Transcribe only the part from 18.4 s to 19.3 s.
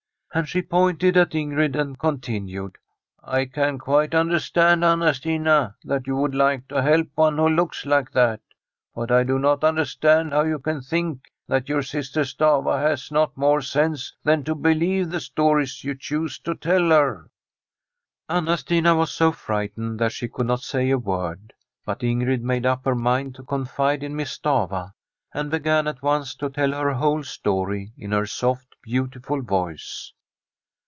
Stina was